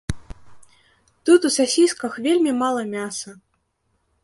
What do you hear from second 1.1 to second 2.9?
Тут у сасісках вельмі мала